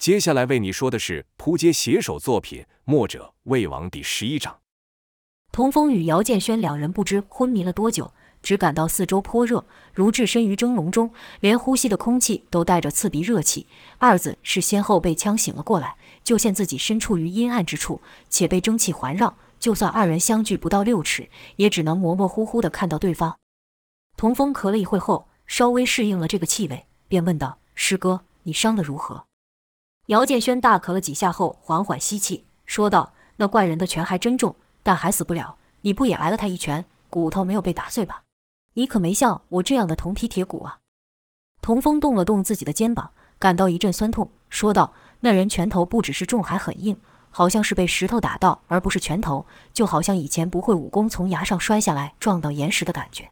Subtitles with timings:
[0.00, 4.60] 接下来为你说的是扑街写手作品《墨者魏王》第十一章。
[5.52, 8.10] 童风与姚建轩两人不知昏迷了多久，
[8.40, 13.66] 只感到四周颇热，如置身于蒸笼中，连呼吸的空气都带着刺鼻热气。
[13.98, 15.94] 二子是先后被呛醒了过来，
[16.24, 23.36] 就见自己身处于阴暗之处，且被蒸汽环绕，就算二人相距不到六尺，也只能模模糊糊地看到对方。
[24.16, 29.24] 童风咳了一会后，稍微适应了这个气味，便问道：“师哥，你伤得如何？”
[30.10, 35.56] 姚建轩大咳了几下后，缓缓吸气，说道：“那怪人的拳还真重，但还死不了。
[35.82, 38.24] 你不也挨了他一拳，骨头没有被打碎吧？
[38.74, 40.80] 你可没像我这样的铜皮铁骨啊。”
[41.62, 53.30] 童风动了动自己的肩膀，感到一阵酸痛，说道：“那人拳头不只是重，还很硬，好像是被石头打到，而不是拳头，就好像以前不会武功从崖上摔下来撞到岩石的感觉。”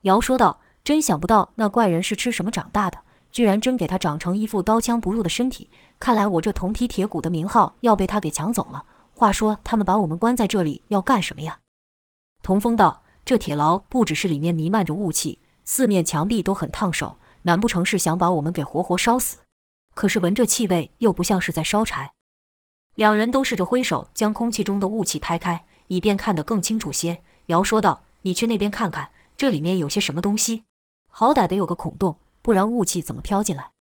[0.00, 3.00] 姚说道：“真想不到那怪人是吃什么长大的。”
[3.32, 5.70] 居然真给他长成一副刀枪不入的身体，
[6.00, 8.86] 看来我这铜皮铁骨的名号要被他给抢走了。
[9.14, 11.60] 话说，他们把我们关在这里要干什么呀？
[12.42, 19.36] 童风道：“这铁牢不只是里面弥漫着雾气，四面墙壁都很烫手，难不成是想把我们给活活烧死？
[19.94, 22.12] 可是闻这气味，又不像是在烧柴。”
[22.96, 27.22] 两人都试着挥手将空气中的雾气拍开，以便看得更清楚些。
[27.46, 30.64] 姚说道：“你去那边看看，这里面有些什么东西，
[31.10, 33.72] 好歹得有个孔洞。”不然雾气怎么飘进来？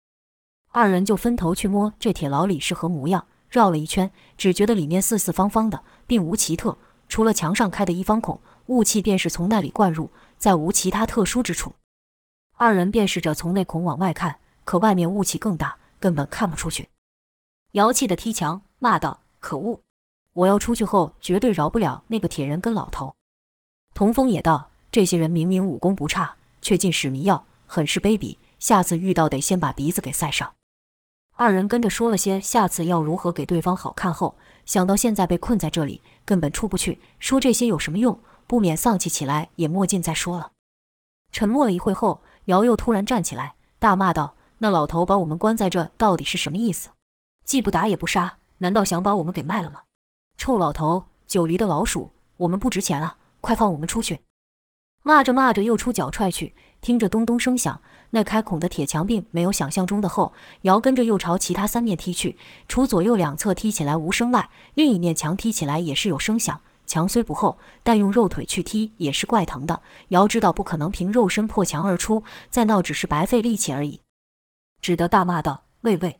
[0.70, 6.76] 二人就分头去摸这铁牢里是何模样，绕了一圈，只觉得里面四四方方的，并无奇特，
[7.08, 11.74] 除了墙上开的一方孔，雾气便是从那里灌入，再无其他特殊之处。
[12.56, 16.88] 二人便试着从内孔往外看，可外面雾气更大，根本看不出去。
[17.72, 19.80] 姚气的踢墙，骂道：“可恶！
[20.34, 23.14] 我要出去后，绝对饶不了那个铁人跟老头。”
[23.94, 30.52] 童风也道：“这些人明明武功不差，却尽使迷药，很是卑鄙。”下次遇到得先把鼻子给塞上。
[31.40, 34.34] 二人跟着说了些下次要如何给对方好看后，
[34.66, 38.18] 想到现在被困在这里，根本出不去，说这些有什么用？
[38.48, 40.50] 不免丧气起来，也莫进再说了。
[41.30, 46.88] 沉默了一会后，姚又突然站起来，大骂道：“那老头把我们关在这，到底是什么意思？
[47.44, 49.82] 既不打也不杀，难道想把我们给卖了吗？
[50.36, 54.22] 臭老头，九黎的老鼠，我们不值钱了，快放我们出去！”
[55.04, 57.80] 骂着骂着，又出脚踹去，听着咚咚声响。
[58.10, 66.58] 那开孔的铁墙并没有想象中的厚，姚跟着又朝其他三面踢去，除左右两侧踢起来无声外，另一面墙踢起来也是有声响。
[66.86, 69.82] 墙虽不厚，但用肉腿去踢也是怪疼的。
[70.08, 74.00] 姚知道不可能凭肉身破墙而出，再闹只是白费力气而已，
[74.80, 76.18] 只得大骂道：“喂喂，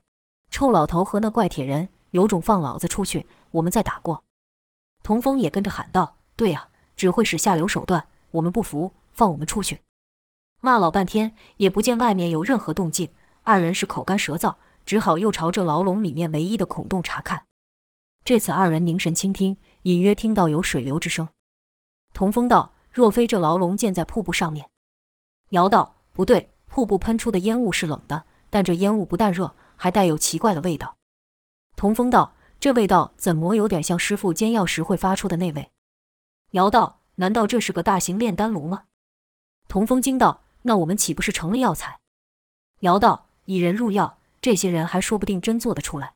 [0.51, 4.23] 臭老头和那怪铁人，有种放老子出去，我们再打过。”
[5.03, 9.81] 童风也跟着喊道：“对呀，只会使下流手段，我们不服，放我们出去。”
[10.61, 13.11] 骂老半天，也不见外面有任何动静。
[13.45, 17.45] 二人是口干舌燥，只好又朝这牢笼里面唯一的孔洞查看。
[18.25, 21.29] 这次二人凝神倾听，隐约听到有水流之声。
[22.13, 24.69] 童风道：“若非这牢笼建在瀑布上面。”
[25.51, 30.97] 姚道：“不对，瀑布喷出的烟雾是冷的，但这烟雾不但热，还带有奇怪的味道。”
[31.77, 35.71] 童风道：“这味道怎么有点像师傅煎药时会发出的那味？”
[36.53, 38.83] 姚道：“难道这是个大型炼丹炉吗？”
[39.69, 40.43] 童风惊道。
[40.63, 41.99] 那我们岂不是成了药材？
[42.81, 46.15] 姚道：“以人入药，这些人还说不定真做得出来。”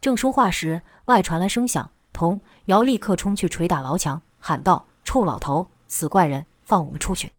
[0.00, 7.32] 正说话时，外传来声响，童姚立刻冲去捶打牢墙，喊道：“臭老头，死怪人，放我们出去！”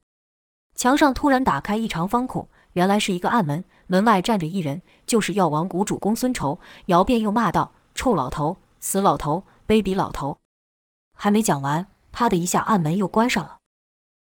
[0.75, 6.59] 墙上突然打开一长方孔，原来是一个暗门，门外站着一人，就是药王谷主公孙仇。
[6.88, 10.38] 姚便又骂道：“臭老头，死老头，卑鄙老头！”
[11.18, 13.59] 还没讲完，啪的一下，暗门又关上了。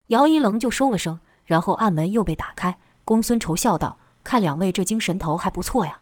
[0.07, 1.19] 姚一愣，就收了声。
[1.45, 6.01] 然后暗门又被打开，公孙仇笑道：“看两位这精神头还不错呀。”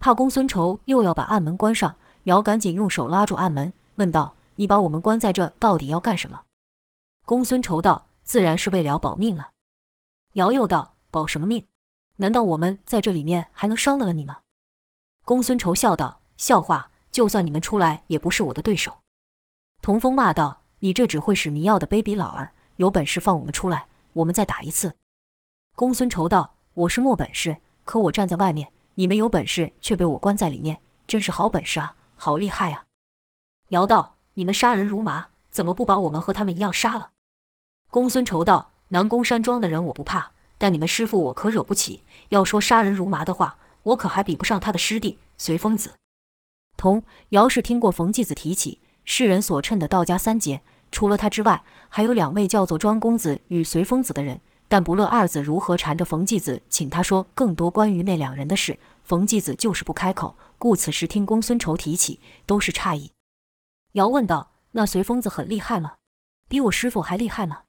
[0.00, 6.42] 怕公孙仇又要把暗门关上，苗赶紧用手拉住暗门，问道：“你把我们关在这，到底要干什么？”
[7.26, 9.50] 公孙仇道：“自然是为了保命了。”
[10.34, 11.66] 苗又道：“保什么命？
[12.16, 14.38] 难道我们在这里面还能伤得了你吗？”
[15.24, 18.98] 公孙仇笑道：“笑话，就算你们出来，也不是我的对手。”
[19.82, 24.94] 童风骂道：“你这只会使迷药的卑鄙老儿，有本事放我们出来！”我们再打一次。
[25.74, 32.84] 公孙仇道：“我是没本事，可我站在外面，你们有本事却被我关在里面，真是好本事啊，好厉害啊！”
[33.70, 37.10] 姚道：“你们杀人如麻，怎么不把我们和他们一样杀了？”
[37.90, 42.02] 公孙仇道：“南宫山庄的人我不怕，但你们师父我可惹不起。
[42.30, 45.94] 要说杀人如麻的话，我可还比不上他的师弟随风子。”
[46.76, 50.62] 童姚是听过冯继子提起世人所称的道家三杰。
[50.90, 63.12] 除了他之外，还有两位叫做庄公子与随风子的人，但不论二子如何缠着冯继子，请他说更多关于那两人的事，冯继子就是不开口，故此时听公孙仇提起，都是诧异。
[63.92, 65.94] 姚问道：“那随风子很厉害吗？
[66.48, 67.62] 比我师傅还厉害吗？”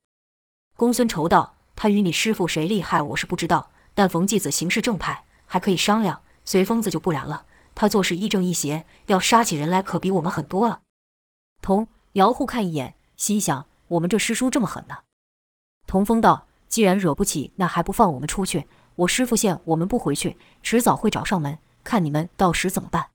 [0.76, 3.72] 公孙仇道：“他与你师傅谁厉害，我是不知道。
[3.94, 7.46] 但冯继子行事正派，还可以商量；随风子就不然了，
[7.76, 10.82] 他做事亦正亦邪，要杀起人来可比我们狠多了。”
[11.62, 15.00] 同姚互看一眼，心想：我们这师叔这么狠呢？
[15.86, 18.66] 童风道：“既然惹不起，那还不放我们出去？
[18.96, 23.10] 我师父见我们不回去，迟早会找上门，看你们到时怎么办？”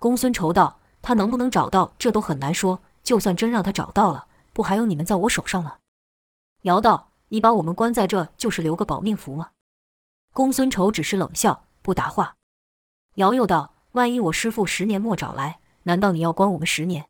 [0.00, 2.80] 公孙仇道：“他能不能找到，这都很难说。
[3.04, 5.76] 就算真让他找到了，不还有你们在我手上吗？”
[6.64, 9.50] 尧道：“你把我们关在这，就是留个保命符吗？”
[10.32, 12.36] 公孙仇只是冷笑，不答话。
[13.16, 17.06] 尧又道：“万一我师父十年莫找来，难道你要关我们十年？”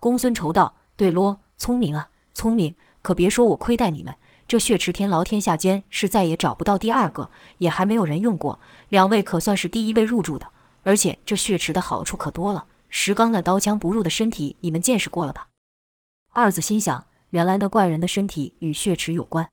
[0.00, 2.74] 公孙仇道：“对咯，聪明啊，聪明！
[3.00, 4.14] 可别说我亏待你们。
[4.46, 8.60] 这血池天牢天下间是再也找不到第二个，也还没有人用过。
[8.90, 10.48] 两位可算是第一位入住的，
[10.82, 12.66] 而且这血池的好处可多了。
[12.90, 15.48] 石刚那刀枪不入的身体，你们见识过了吧？”
[16.34, 19.48] 二子心想，原来那怪人的身体与血池有关。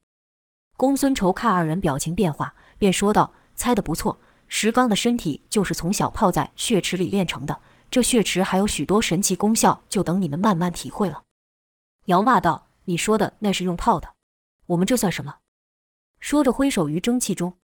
[0.75, 4.19] 公孙仇看二人表情变化，便说道：“猜得不错，
[4.49, 7.57] 石刚的身体就是从小泡在血池里练成的。”
[7.89, 11.23] 这血池还有许多神奇功效，就等你们慢慢体会了。
[12.07, 14.13] 姚骂道：“你说的那是用泡的，
[14.67, 15.39] 我们这算什么？”
[16.21, 17.57] 说着挥手于蒸汽中。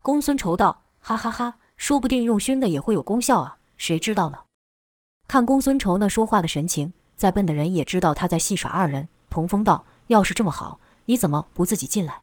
[0.00, 4.38] 公孙仇道：“哈哈哈，说不定用熏的也会有功效啊，谁知道呢？”
[5.26, 9.08] 看公孙仇那说话的神情，再笨的人也知道他在戏耍二人。
[9.28, 12.22] 童风道：“要是这么好，你怎么不自己进来？”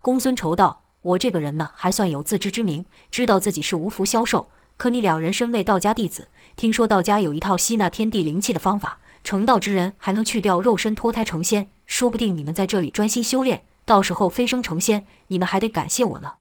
[0.00, 4.48] 公孙仇道：“我这个人呢，还算有自知之明，知道自己是无福消受。
[4.78, 11.70] 可你两人身为道家弟子。”听说道家有一套吸纳天地灵气的方法，成道之人还能去掉肉身脱胎成仙。
[11.86, 16.36] 说不定你们在这里专心修炼，到时候飞升成仙，你们还得感谢我呢。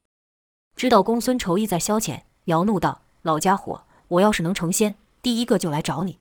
[0.76, 6.20] 知道公孙仇意在消遣，姚怒道：“老家伙，我要是能成仙，第一个就来找你。”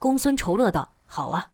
[0.00, 1.50] 公孙仇乐道：“好啊，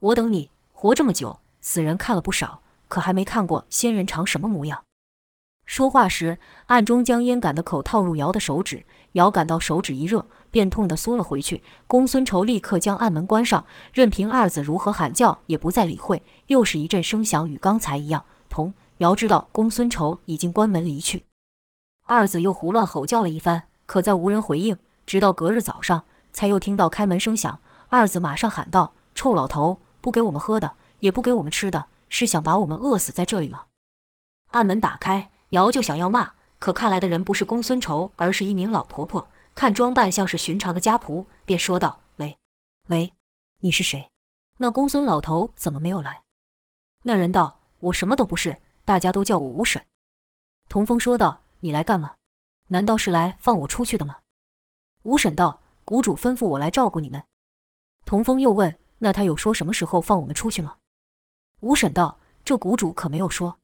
[0.00, 0.50] 我等你。
[0.72, 4.84] 活这么久，死人看了不少，可还没看过仙人长什么模样。”
[5.66, 6.38] 说话时，
[6.68, 10.26] 暗中将烟杆的口套入姚的手指，尧感到手指一热。
[10.50, 11.62] 便痛得缩了回去。
[11.86, 16.22] 公孙仇立刻将暗门关上，任凭二子如何喊叫，也不再理会。
[16.46, 18.24] 又是一阵声响，与刚才一样。
[18.48, 21.24] 童瑶知道公孙仇已经关门离去。
[22.06, 24.78] 二子又胡乱吼叫了一番，可再无人回应。
[25.06, 27.60] 直到隔日早上，才又听到开门声响。
[27.88, 33.64] 二子马上喊道：“臭老头，不给我们喝的，也不给我们吃的，是想把我们饿死在这里吗？”
[34.52, 39.28] 暗门打开，瑶就想要骂，可看来的人不是公孙仇，而是一名老婆婆。
[39.58, 42.38] 看装扮像是寻常的家仆，便说道：“喂，
[42.90, 43.12] 喂，
[43.58, 44.08] 你是谁？
[44.58, 46.22] 那公孙老头怎么没有来？”
[47.02, 49.84] 那人道：“我什么都不是，大家都叫我吴婶。”
[50.70, 52.14] 童风说道：“你来干嘛？
[52.68, 54.18] 难道是来放我出去的吗？”
[55.02, 57.24] 吴婶道：“谷主吩咐我来照顾你们。”
[58.06, 60.76] 童风又问：“那他有说什么时候放我们出去吗？”
[61.62, 63.58] 吴婶道：“这谷主可没有说。”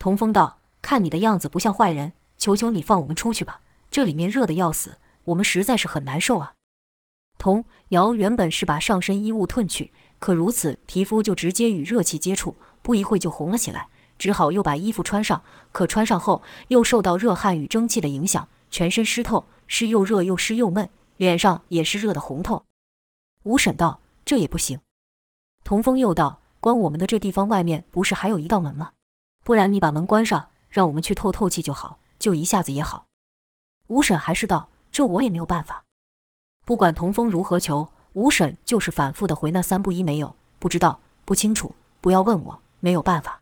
[0.00, 6.54] 童风道：“看你的样子不像坏人，求求你放我们出去吧，这里面热得要死。”我们实在是很难受啊！
[7.38, 13.88] 童瑶原本是把上身衣物褪去，可如此皮肤就直接与热气接触，不一会就红了起来，
[14.18, 15.42] 只好又把衣服穿上。
[15.72, 22.64] 可穿上后又受到热汗与蒸汽的影响，全身湿透，是又热又湿又闷，脸上也是热得红透。
[23.44, 24.80] 吴婶道：“这也不行。”
[25.64, 28.92] 童风又道：“关我们的这地方外面不是还有一道门吗？
[29.44, 33.06] 不然你把门关上，让我们去透透气就好，就一下子也好。”
[33.88, 34.68] 吴婶还是道。
[34.92, 35.84] 这我也没有办法，
[36.64, 43.40] 不管童风如何求，吴婶就是反复的回那三不一没有，不知道，不清楚，不要问我，没有办法。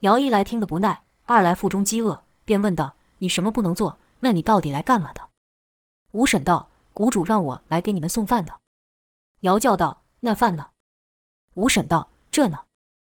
[0.00, 3.98] 姚一来听得不耐，二来腹中饥饿，便问道：“你什么不能做？
[4.20, 5.28] 那你到底来干嘛的？”
[6.12, 8.60] 吴婶道：“谷主让我来给你们送饭的。”
[9.40, 10.68] 姚叫道：“那饭呢？”
[11.54, 12.60] 吴婶道：“这呢，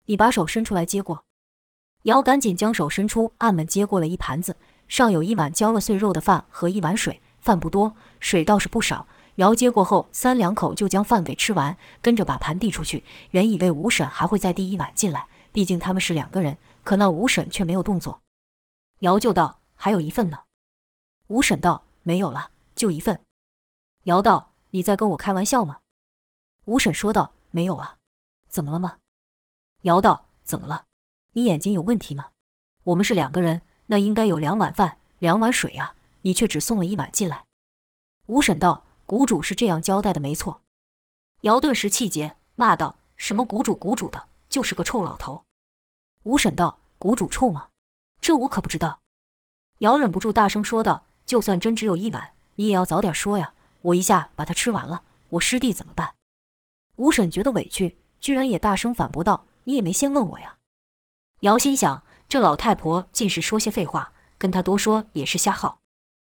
[0.05, 1.23] 你把手伸出来接过。”
[2.03, 4.55] 姚赶紧将手伸出，暗门接过了一盘子，
[4.87, 7.21] 上有一碗浇了碎肉的饭和一碗水。
[7.41, 9.08] 饭不多，水倒是不少。
[9.36, 13.05] 尧接过后，三两口就将饭给吃完，跟着把盘递出去。
[13.31, 16.58] 原以为吴婶还会再递一碗进来，毕竟他们是两个人。
[16.84, 18.22] 可那吴婶却没有动作。
[19.00, 20.39] 尧就道：“还有一份呢。”
[21.27, 23.22] 吴婶道：“没有了，就一份。”
[24.03, 25.79] 尧道：“你在跟我开玩笑吗？”
[26.65, 27.98] 吴婶说道：“没有啊，
[28.50, 28.98] 怎么了吗？”
[29.84, 30.86] 尧道：“怎么了？
[31.34, 32.29] 你眼睛有问题吗？
[32.84, 37.45] 我们是两个人，那应该有两碗饭，两碗水啊。”你却只送了一碗进来，
[38.27, 40.61] 吴婶道：“谷主是这样交代的，没错。”
[41.41, 45.45] 尧顿时气结，骂道：“什么谷主谷主的，就是个臭老头！”
[46.23, 47.69] 吴婶道：“谷主臭吗？
[48.19, 48.99] 这我可不知道。”
[49.79, 53.53] 尧忍不住大声说道：“就算真只有一碗，你也要早点说呀！
[53.81, 56.15] 我一下把它吃完了，我师弟怎么办？”
[56.97, 60.57] 吴婶觉得委屈，居然也大声反驳道：“你也没先问我呀！”
[61.41, 65.79] 姚心想，这老太婆尽是说些废话，跟她多说也是瞎耗，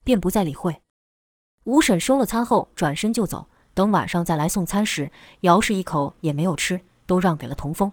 [0.07, 0.81] 便不再理会。
[1.65, 3.49] 吴婶收了餐后，转身就走。
[3.73, 5.11] 等晚上再来送餐时，
[5.41, 7.91] 姚氏一口也没有吃，都让给了童风。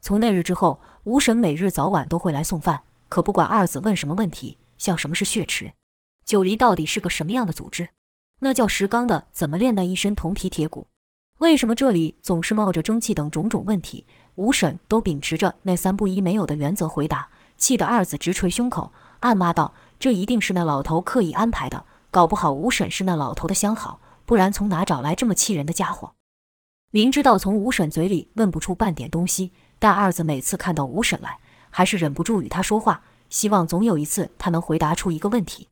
[0.00, 5.72] 从那日之后，吴婶每日早晚都会来送饭，可不管二子问什么问题，像什么是血池，
[6.24, 7.88] 九黎到底是个什么样的组织，
[8.38, 10.86] 那叫石刚的怎么练那一身铜皮铁骨？
[11.40, 14.06] 为什么这里总是冒着蒸汽等种种问题？
[14.36, 26.12] 吴婶都秉持着那三不一没有的原则回答，气得二子直捶胸口，暗骂道：“这一定是那老头刻意安排的，搞不好吴婶是那老头的相好，不然从哪找来这么气人的家伙？”
[26.90, 31.38] 明知道从吴婶嘴里问不出半点东西，但二子每次看到吴婶来，
[31.70, 35.68] 还是忍不住与她说话，希望总有一次他能回答出一个问题。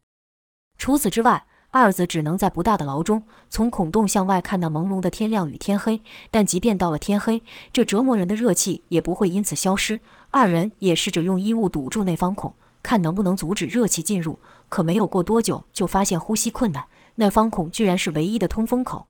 [0.77, 6.03] 除此之外，二子只能在不大的牢中，从孔洞向外看那朦胧的天亮与天黑。
[6.31, 10.01] 但即便到了天黑，这折磨人的热气也不会因此消失。
[10.33, 12.53] 二人也试着用衣物堵住那方孔，
[12.83, 14.39] 看能不能阻止热气进入。
[14.69, 16.87] 可没有过多久，就发现呼吸困难，
[17.17, 19.09] 那方孔居然是唯一的通风口。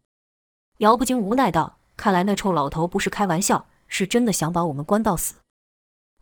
[0.78, 5.36] 姚不惊无奈道：“看来那臭老头不是开玩笑，是真的想把我们关到死。”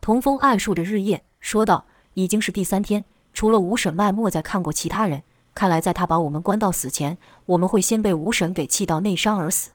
[0.02, 9.71] 童风暗数着日夜，说道：“已经是第三天，除了吴婶，脉没再看过其他人。”看来，在他把我们关到死前，我们会先被吴婶给气到内伤而死。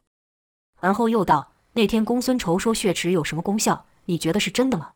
[0.79, 4.93] 而后又道：“那天公孙仇说血池有什么功效，你觉得是真的吗？”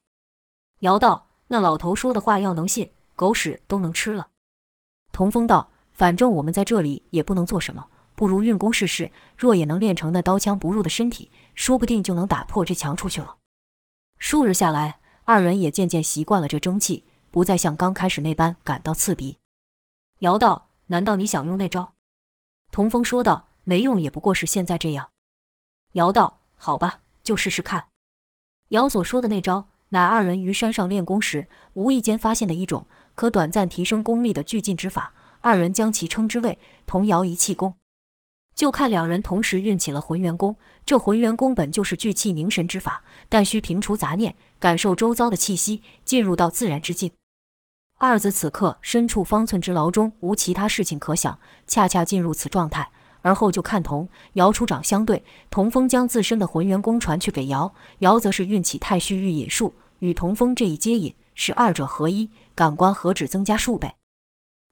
[0.79, 4.29] 姚道：“那老头说的话要能信，狗屎都能吃了。”
[5.13, 9.11] 童风道：“反正我们在这里也不能做什么，不如运功试试。
[9.37, 13.35] 若也能练成那刀枪不入的身体，说不定就能打破这墙出去了。”
[14.17, 19.37] 数日下来，二人也渐渐习惯了这蒸汽，不再像刚开始那般感到刺鼻。
[20.19, 20.67] 姚道。
[20.91, 21.93] 难道你想用那招？
[22.71, 25.11] 童风说道：“没用，也不过是现在这样。”
[25.93, 27.89] 姚道：“好吧，就试试看。”
[28.69, 37.75] 姚所说的那招，乃二人于山上练功时无意间发现的一种可短暂提升功力的聚劲之法，二人将其称之为“童谣一气功”。
[38.55, 47.11] 就看两人同时运起了浑元功，这浑元功本就是聚气凝神之法，但需平除杂念，感受周遭的气息，进入到自然之境。
[47.97, 52.91] 二子此刻身处方寸之牢中，无其他事情可想，恰恰进入此状态。
[53.21, 63.93] 而后就看童姚出掌相对，童风将自身的浑元功传去给姚，姚则是运起太虚御引术，与童风这一接引，使二者合一，感官何止增加数倍。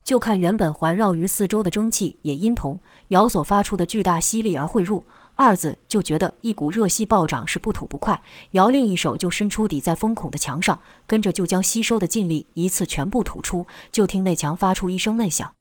[0.03, 5.03] 就看原本环绕于四周的蒸汽，也因童姚所发出的巨大吸力而汇入。
[5.35, 8.23] 二子就觉得一股热气暴涨，是不吐不快。
[8.51, 13.67] 姚另一手就伸出抵在风孔的墙上，跟着就将吸收的劲力一次全部吐出。
[13.91, 15.53] 就听那墙发出一声闷响，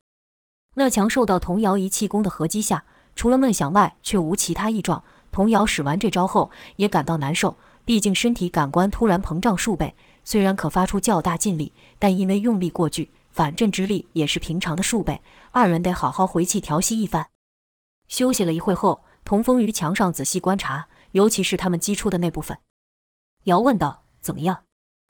[0.78, 5.02] 那墙受到童瑶一气功的合击下，除了闷响外，却无其他异状。
[5.32, 15.22] 童瑶使完这招后，也感到难受，毕竟身体感官突然膨胀数倍，虽然可发出较大劲力，但因为用力过巨，反震之力也是平常的数倍。
[15.50, 17.28] 二人得好好回气调息一番。
[18.08, 19.02] 休息了一会后。
[19.24, 22.56] 童风于墙上仔细观察，尤其是他们击出的那部分。
[23.44, 24.62] 瑶问道：“怎么样？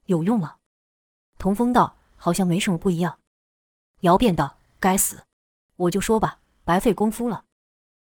[0.07, 0.55] 有用吗？”
[1.37, 3.19] 童风道：“好像没什么不一样。”
[4.01, 5.21] 瑶便道：“该死，
[5.77, 7.45] 我就说吧，白费功夫了。”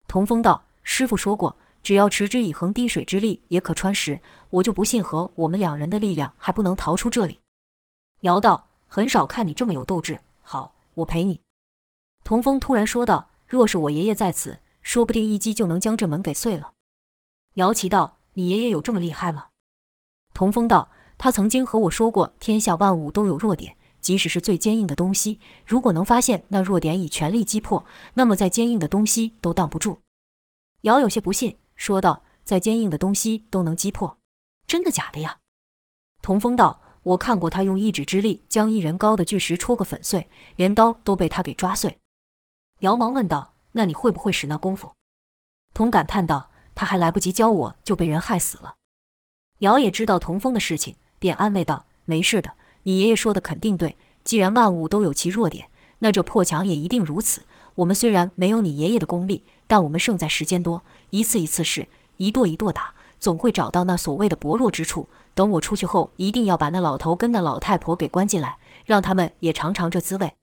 [0.08, 4.20] 童风道：“师傅说过，只要持之以恒，滴水之力也可穿石。
[4.50, 7.39] 我就不信和我们两人的力量还不能逃出这里。”
[8.22, 10.20] 姚道：“很少看你这么有斗志。
[10.42, 11.39] 好，我陪你。”
[12.25, 16.72] 童风突然说道：“若是我爷爷在此。”说不定一击就能将这门给碎了。
[17.56, 19.50] 姚奇道：“你爷爷有这么厉害吗？”
[20.34, 20.89] 童风道
[21.20, 30.00] ：“他曾经和我说过，天下万物都有弱点，即使是最坚硬的东西，如果能发现那弱点，以全力击破，那么再坚硬的东西都挡不住。”
[30.82, 34.18] 姚有些不信，说道：“再坚硬的东西都能击破，
[34.65, 35.39] 真的假的呀？”
[36.22, 41.98] 童风道：“我看过他用一指之力将一人高的巨石戳个粉碎，连刀都被他给抓碎。”
[42.82, 43.53] 姚忙问道。
[43.74, 44.96] 那你会不会使那功夫？
[45.75, 48.77] 童感叹道：“他还来不及教我，就被人害死了。”
[49.60, 52.56] 姚也知道童风的事情，便安慰道：“没事的，
[52.89, 53.96] 你爷爷说的肯定对。
[54.24, 55.69] 既然万物都有其弱点，
[56.00, 57.43] 那这破墙也一定如此。
[57.75, 60.81] 我们虽然没有你爷爷的功力，但我们胜在时间多，
[61.12, 65.08] 一次一次试，一跺一跺打，总会找到那所谓的薄弱之处。
[65.36, 70.34] 等我出去后，一定要把那老头跟那老太婆给关进来，让他们也尝尝这滋味。”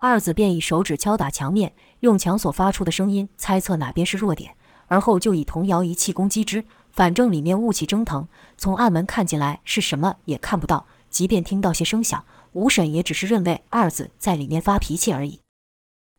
[0.00, 4.56] 二子便以手指敲打墙面，用墙所发出的声音猜测哪边是弱点，
[4.88, 6.64] 而后就以童谣一气功击之。
[6.90, 10.86] 反正里面雾气蒸腾，从暗门看进来是什么也看不到。
[11.10, 15.40] 即便听到些声响，吴婶也只是认为二子在里面发脾气而已。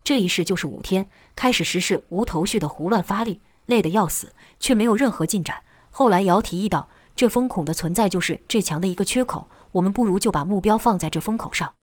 [0.03, 5.63] 这一试就是五天，开始时是无头绪的胡乱发力，累得要死，却没有任何进展。
[5.89, 11.74] 后来姚提议道：“这风孔的存在就是这墙的一个缺口，我们不如就把目标放在这风口上。”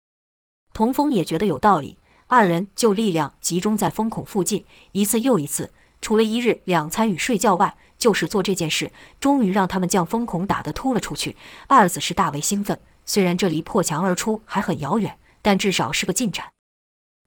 [0.75, 1.97] 童风也觉得有道理，
[2.27, 8.91] 二人就力量集中在风孔附近，一次又一次，除了一日两餐与睡觉外，就是做这件事。
[9.21, 11.37] 终于让他们将风孔打得突了出去。
[11.69, 16.53] 二子是大为兴奋，虽然这离破墙而出还很遥远，但至少是个进展。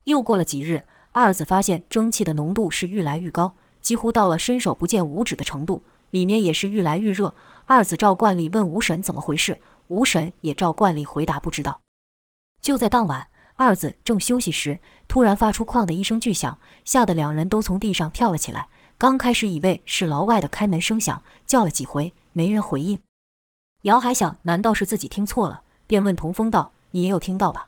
[0.03, 7.33] 又过了几日，二子发现蒸汽的浓度是愈来愈高，几乎到了伸手不见五指的程度，里面也是愈来愈热。
[7.65, 11.81] 二子照惯例问吴婶怎么回事，吴婶也照惯例回答不知道。
[12.61, 18.67] 就在当晚，二子正休息时，突然发出“哐”的一声巨响，吓得两人都从地上跳了起来。
[18.99, 22.99] 刚开始以为是牢外的开门声响，叫了几回没人回应。
[23.81, 27.67] 姚还想难道是自己听错了，便问童风道：“你也有听到吧？”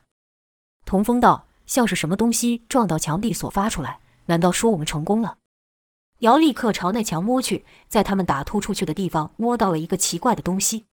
[0.86, 1.44] 童风道。
[1.66, 4.00] 像是什么东西撞到墙壁所发出来？
[4.26, 5.36] 难道说我们成功了？
[6.20, 10.86] 姚立刻朝那墙摸去，在他们打突出去的地方摸到了一个奇怪的东西。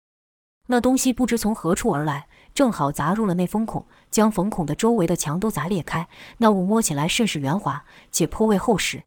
[0.68, 6.08] 那东西不知从何处而来，正好砸入了那风孔，将缝孔的周围的墙都砸裂开。
[6.38, 9.04] 那物摸起来甚是圆滑，且颇为厚实。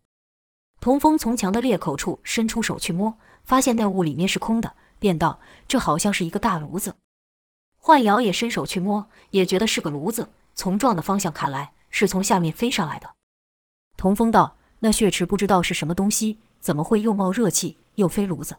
[0.79, 6.95] 童风从墙的裂口处伸出手去摸，发现那物里面是空的，便道：“这好像是一个大炉子。”
[7.83, 10.29] 幻瑶也伸手去摸，也觉得是个炉子。
[10.53, 13.15] 从撞的方向看来，是从下面飞上来的。
[13.97, 18.57] 童风道：“那血池不知道是什么东西，怎么会又冒热气又飞炉子？”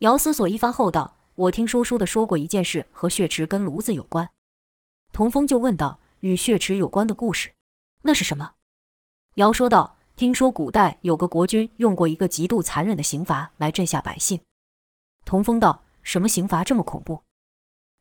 [0.00, 4.30] 姚思索一番后道：“我听说书的说过一件事，和血池跟炉子有关。”
[5.12, 7.52] 童风就问道：“与血池有关的故事，
[8.02, 8.52] 那是什么？”
[9.34, 14.40] 姚说道：“听说古代有个国君用过一个极度残忍的刑罚来镇下百姓。”
[15.26, 17.24] 童风道：“什么刑罚这么恐怖？”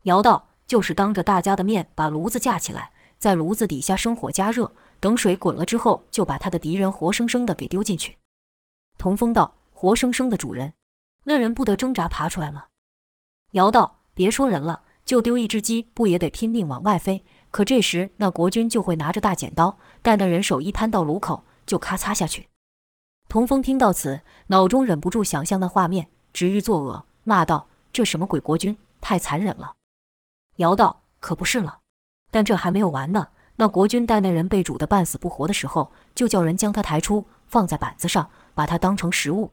[0.08, 8.16] 姚道：“就是当着大家的面把炉子架起来。”在炉子底下生火加热，等水滚了之后，就把他的敌人活生生的给丢进去。
[9.00, 10.74] 童风道：“活生生的主人，
[11.24, 12.66] 那人不得挣扎爬出来吗？”
[13.54, 17.26] 姚道：“别说人了，就丢一只鸡，不也得拼命往外飞？
[17.50, 22.48] 可这时那国君就会拿着大剪刀，待那人手一摊到炉口，就咔嚓下去。”
[23.28, 29.74] 童风听到此，脑中忍不住想象那画面，直欲作恶，骂道：“这什么鬼国君，太残忍了！”
[30.58, 31.80] 姚道：“可不是了。”
[32.30, 33.30] 但这还没有完呢。
[33.56, 39.52] 那国君待那人被煮得半死不活的时候，就叫人将他抬出，放在板子上，把他当成食物。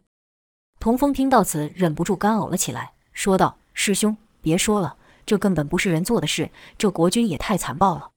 [0.79, 6.51] 童风听到此，忍不住干呕了起来，说道：“师兄，别说了，这根本不是人做的事。
[6.77, 8.11] 这国君也太残暴了。”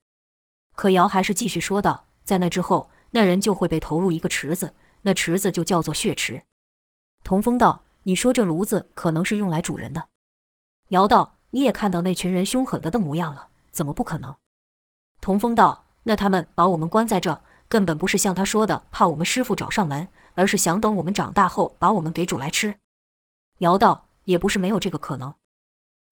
[0.76, 4.74] 可姚还是继续说道：“在那之后，那人就会被投入一个池子，
[5.04, 6.44] 那池子就叫做血池。”
[7.24, 10.10] 童风道：“你说这炉子可能是用来煮人的？”
[10.90, 14.36] 姚道：“你也看到那群人凶狠的的模样了，怎么不可能？”
[15.20, 22.76] 童风道：“那他们把我们关在这，根本不是像他说的怕我们师傅找上门，而是想等我们长大后把我们给煮来吃。”
[23.58, 25.34] 姚道：“也不是没有这个可能。”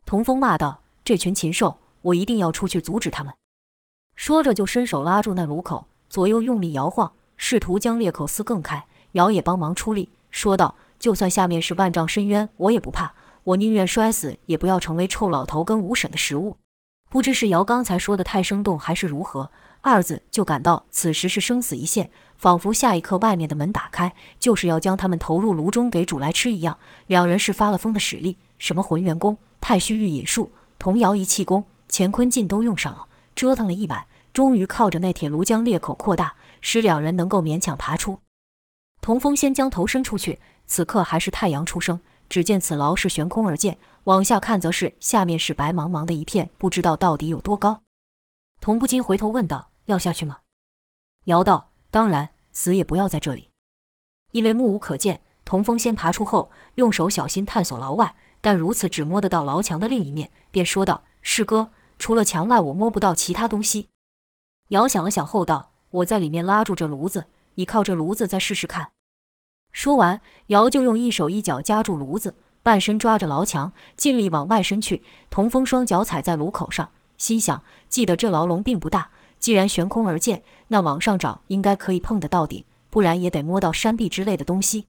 [0.07, 3.31] 童风骂道：“这群禽兽，我一定要出去阻止他们！”
[4.17, 8.83] 说着就伸手拉住那炉口，左右用力摇晃，试图将裂口撕更开。
[9.11, 13.13] 姚也帮忙出力，说道：“就算下面是万丈深渊，我也不怕，
[13.45, 16.57] 我宁愿摔死，也不要成为臭老头跟吴婶的食物。”
[17.09, 19.49] 不知是姚刚才说的太生动，还是如何，
[19.81, 26.77] 二子就感到此时是生死一线，仿佛下一刻外面的门打开，就是要将他们投入炉中给煮来吃一样。
[27.07, 38.19] 两人是发了疯的使力，什么浑元功、太虚御引术、童谣一气功、乾坤劲都用上了，折腾了一晚，终于靠着那铁炉将裂口扩大，使两人能够勉强爬出。
[38.99, 43.77] 童风先将头伸出去，此刻还是太阳初升，只见此牢是悬空而建。
[44.05, 47.81] 往下看，则是下面是白茫茫的一片，不知道到底有多高。
[48.61, 50.39] 童不禁回头问道：“要下去吗？”
[51.25, 53.49] 姚道：“当然，死也不要在这里。”
[54.31, 63.89] 因为目无可见，童风先爬出后，用手小心探索牢外，但如此只摸得到牢墙的另一面，便说道：“师哥，除了墙外，我摸不到其他东西。”
[64.69, 68.91] 姚想了想后道：“我在里面拉住这炉子，你靠这炉子再试试看。”
[69.75, 72.33] 说完，姚就用一手一脚夹住炉子。
[72.63, 75.03] 半身抓着牢墙，尽力往外伸去。
[75.29, 84.87] 童风双脚踩在炉口上，心想：记得这牢笼并不大，既然悬空而建，那往上找应该可以碰得到顶，不然也得摸到山壁之类的东西。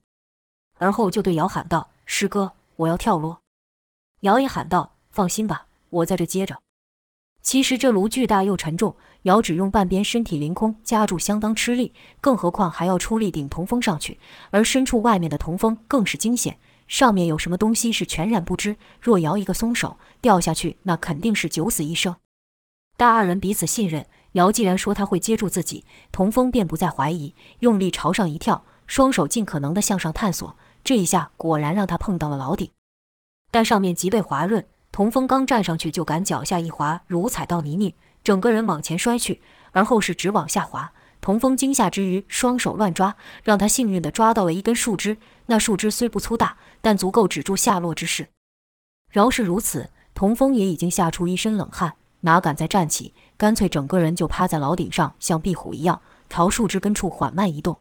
[0.79, 3.40] 而后就对姚喊道：“师哥，我要跳落。”
[4.22, 6.61] 姚也喊道：“放心吧，我在这接着。”
[7.42, 8.94] 其实这炉巨大又沉重，
[9.26, 14.20] 姚只用半边身体凌空夹住，相当吃力，更何况还要出力顶童风上去，
[14.52, 16.58] 而身处外面的童风更是惊险。
[16.86, 22.14] 上面有什么东西是全然不知，若姚一个松手掉下去，那肯定是九死一生。
[22.96, 30.56] 但二人彼此信任，瑶既然说他会接住自己，童风便不再怀疑，用力朝上一跳，双手尽可能地向上探索。
[30.84, 32.70] 这一下果然让他碰到了牢顶，
[33.50, 34.64] 但上面极为滑润。
[34.92, 37.92] 童风刚站上去，就感脚下一滑，如踩到泥泞，
[38.26, 40.92] 整个人往前摔去，而后是直往下滑。
[41.20, 45.16] 童风惊吓之余，双手乱抓，让他幸运地抓到了一根树枝。
[45.46, 48.26] 那树枝虽不粗大，但足够止住下落之势。
[49.12, 57.78] 饶是如此，童风也已经吓出一身冷汗，哪敢再站起，干脆整个人就趴在楼顶上，像壁虎一样朝树枝根处缓慢移动。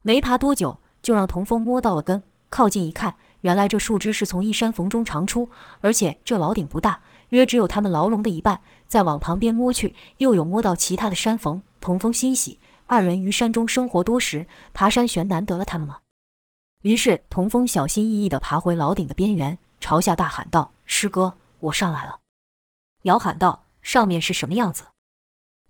[0.00, 5.50] 没爬多久，就让童风摸到了根，靠近一看，原来这树枝是从一山缝中长出，
[5.82, 8.60] 而且这牢顶不大，约只有他们牢笼的一半。
[8.86, 11.62] 再往旁边摸去，又有摸到其他的山缝。
[11.80, 15.98] 童风欣喜，二人于山中生活多时，爬山悬难得了他们吗？
[16.82, 22.20] 于是童风小心翼翼地爬回牢顶的边缘，朝下大喊道：“师哥，我上来了。”
[23.02, 24.84] 瑶喊道：“上面是什么样子？”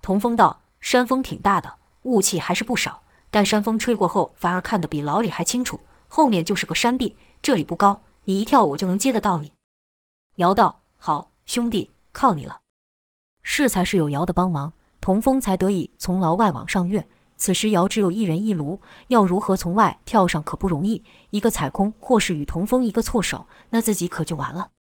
[0.01, 5.81] 童风道：“山风挺大的，雾气还是不少，但山风吹过后，反而看得比牢里还清楚。
[6.07, 9.53] 后面就是个山壁，这里不高，你一跳我就能接得到你。”
[10.37, 12.61] 瑶道：“好，兄弟，靠你了。”
[13.43, 14.75] 是才是有瑶的帮忙。
[15.01, 17.09] 童风才得以从牢外往上跃。
[17.39, 21.03] 此时瑶只有一人一炉，要如何从外跳上可不容易。
[21.31, 24.73] 一个踩空，或是与童风一个错手，那自己可就完了。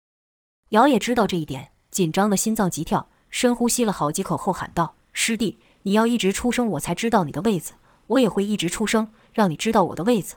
[0.69, 7.75] 瑶也知道这一点，紧张的心脏急跳，深呼吸了好几口后喊道：“师弟，你要一直出声，我才知道你的位子。
[8.07, 10.35] 我也会一直出声，让你知道我的位子。”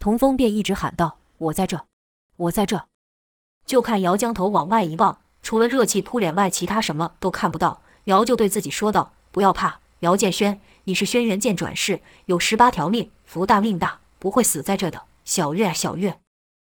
[0.00, 1.86] 童风便一直喊道：“我在这，
[2.36, 2.88] 我在这。”
[3.64, 7.80] 就看瑶将头往外一望，除了热气扑脸外，其他什么都看不到。
[8.06, 15.04] 瑶就对自己说道：“不要怕，姚建轩，你是轩辕剑转世，有十八条命，福大命大，不会死在这的。
[15.24, 16.18] 小月啊，小月，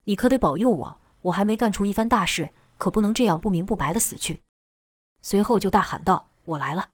[0.06, 4.40] 你可得保佑我，我还没干出一番大事，可不能这样不明不白的死去。”
[5.22, 6.88] 随后就大喊道：“我来了！”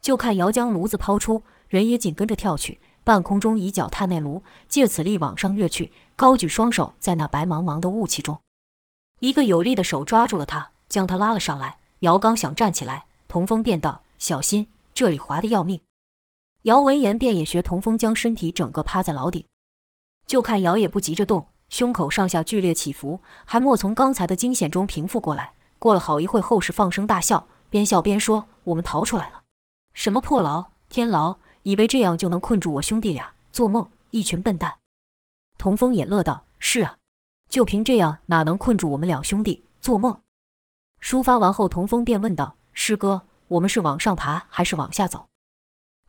[0.00, 8.40] 就看瑶将炉子抛出，人也紧跟着跳去，半空中以脚踏那炉，借此力往上跃去，高举双手，在那白茫茫的雾气中，
[9.20, 11.78] 一个有力的手抓住了他，将他拉了上来。
[12.00, 13.06] 瑶刚想站起来。
[13.26, 15.80] 童风便道：“小心，这里滑得要命。”
[16.64, 19.42] 瑶闻言便也学童风，将身体整个趴在牢顶。
[20.26, 25.54] 就看瑶也不急着动，胸口上下剧烈起伏，还没从刚才的惊险中平复过来。
[25.78, 29.44] 过了好一会后，是放声大笑，边笑边说：“我们逃出来了！
[29.94, 33.32] 什么破牢、天牢，以为这样就能困住我兄弟俩？
[33.50, 33.88] 做梦！
[34.10, 34.74] 一群笨蛋！”
[35.56, 36.98] 童风也乐道：“是啊，
[37.48, 39.64] 就凭这样，哪能困住我们两兄弟？
[39.80, 40.20] 做梦！”
[41.02, 42.56] 抒发完后，童风便问道。
[42.72, 45.26] 师哥，我们是往上爬还是往下走？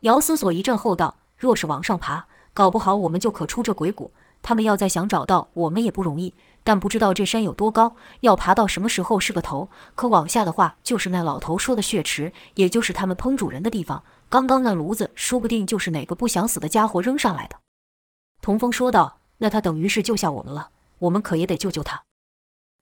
[0.01, 4.12] 瑶思索一阵后道：“若是往上爬，搞不好我们就可出这鬼谷。
[4.43, 6.34] 他们要再想找到我们也不容易。
[6.65, 9.67] 但不知道这山有多高，要爬到什么时候是个头。
[9.95, 14.03] 可往下的话，就是那老头说的血池，也就是他们烹煮人的地方。
[14.29, 17.58] 刚刚那炉子，说不定就是哪个不想死的家伙扔上来的。”
[18.41, 22.03] 童风说道：“那他等于是救下我们了，我们可也得救救他。”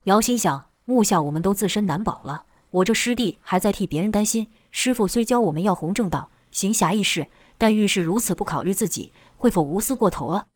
[0.04, 2.44] 瑶心想：目下我们都自身难保了。
[2.70, 4.48] 我这师弟还在替别人担心。
[4.70, 7.26] 师傅虽教我们要弘正道、行侠义事，
[7.58, 10.46] 但遇事如此不考虑自己，会否无私过头啊？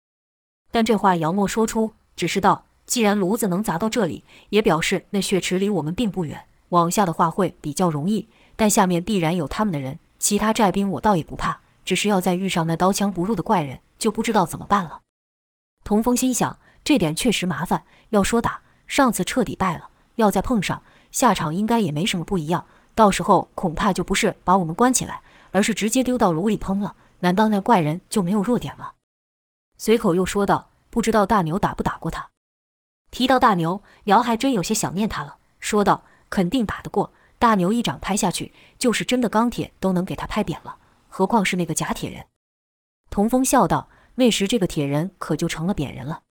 [0.70, 6.46] 但这话姚默说出，只是道：既然炉子能砸到这里，也表示那血池离我们并不远。
[6.70, 9.98] 往下的话会比较容易，但下面必然有他们的人。
[10.18, 15.02] 其他寨兵我倒也不怕，只是要再遇上那刀枪不入的怪人，就不知道怎么办了。
[15.84, 17.84] 童风心想，这点确实麻烦。
[18.10, 20.82] 要说打，上次彻底败了，要再碰上。
[21.12, 26.94] 下场应该也没什么不一样，到时候恐怕就不是把我们关起来，而是直接丢到炉里烹了。
[27.20, 28.92] 难道那怪人就没有弱点吗？
[29.78, 32.28] 随口又说道：“不知道大牛打不打过他？”
[33.10, 37.12] 提到大牛，瑶还真有些想念他了，说道：“肯定打得过。
[37.38, 40.76] 大牛一掌拍下去，就是真的钢铁都能给他拍扁了，
[41.08, 42.26] 何况是那个假铁人。”
[43.08, 46.22] 童风笑道：“那时这个铁人可就成了扁人了。”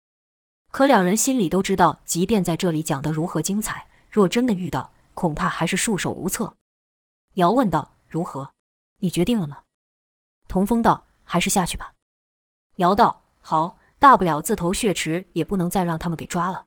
[0.75, 3.87] 可两人心里都知道，即便在这里讲得如何精彩。
[4.11, 6.57] 若真的遇到，恐怕还是束手无策。
[7.35, 8.51] 瑶问道：“如何？
[8.99, 9.59] 你决定了吗？”
[10.49, 11.93] 童风道：“还是下去吧。”
[12.79, 16.65] 瑶道：“好，大不了自投血池，也不能再让他们给抓了。”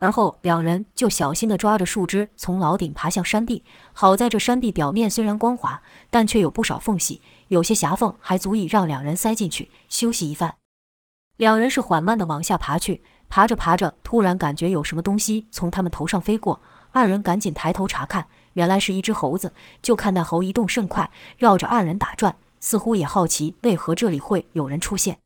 [0.00, 3.64] 而后两人就小心地抓着树枝，从楼顶爬向山壁。
[3.92, 5.80] 好在这山壁表面虽然光滑，
[6.10, 10.56] 但却有不少缝隙，有些狭缝还足以让两人塞进去休息一番。
[11.36, 13.02] 两人是缓慢地往下爬去。
[13.28, 19.54] 爬着爬着，突然感觉有什么东西从他们头上飞过，二人赶紧抬头查看，原来是一只猴子。
[19.80, 25.16] 就看那猴移动甚快，绕着二人打转，似乎也好奇为何这里会有人出现。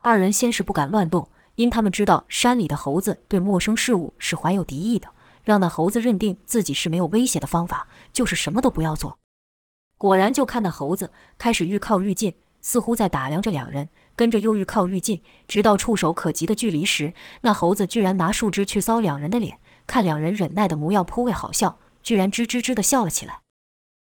[0.00, 5.08] 二人先是不敢乱动，因他们知道山里的猴子对陌生事物是怀有敌意的，
[5.42, 9.18] 让那猴子认定自己是没有威胁的方法，就是什么都不要做。
[9.98, 23.40] 果然，就看那猴子开始愈靠愈近，似乎在打量着两人，跟着又愈靠愈近，直到触手可及的距离时，那猴子居然拿树枝去搔两人的脸，看两人忍耐的模样颇为好笑，居然吱吱吱的笑了起来。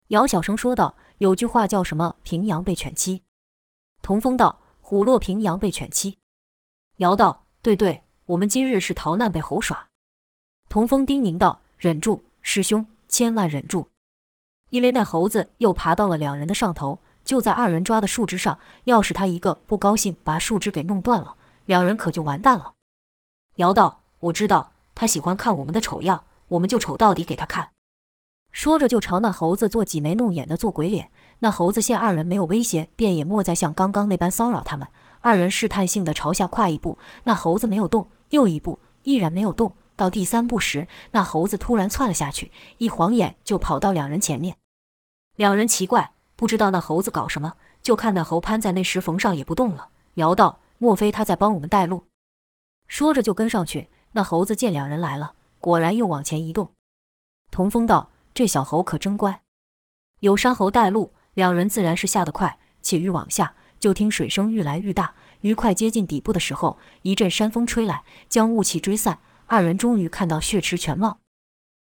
[0.08, 2.16] 姚小声说道：“有句话叫什么？
[2.22, 3.22] 平阳被犬欺。”
[4.02, 6.18] 童风道：“虎落平阳被犬欺。”
[6.98, 9.88] 姚道：“对对，我们今日是逃难被猴耍。”
[10.68, 13.88] 童风叮咛道：“忍住，师兄，千万忍住，
[14.70, 18.58] 因为那猴子又爬到了两人的上头，就在二人抓的树枝上。
[18.84, 22.72] 要是他一个不高兴，把树枝给弄断了，两人可就完蛋了。”
[23.56, 27.70] 姚道：“我知道，他喜欢看我们的丑样，我们就丑到底给他看。”
[28.52, 31.10] 说着，就朝那猴子做挤眉弄眼的做鬼脸。
[31.38, 34.88] 那猴子见二人没有威胁，便也莫再像刚刚那般骚扰他们。
[35.20, 39.74] 二人试探性的朝下跨一步，那猴子没有动；又一步，依然没有动。
[39.94, 44.56] 到第三步时，那猴子突然窜了下去，一晃眼就跑到两人前面。
[45.36, 49.90] 两人奇怪，不知道那猴子搞什么，就看那猴攀在那石缝上也不动了。
[50.14, 52.06] 姚道：“莫非他在帮我们带路？”
[52.88, 53.90] 说着就跟上去。
[54.12, 56.72] 那猴子见两人来了，果然又往前移动。
[57.50, 58.10] 童风道。
[58.32, 59.42] 这小猴可真乖，
[60.20, 63.52] 有山猴带路，两人自然是下得快，且欲往下。
[63.78, 69.18] 就听水声愈来愈大，鱼快接近底部的时候，一阵山风吹来，将雾气吹散。
[69.46, 71.18] 二人终于看到血池全貌。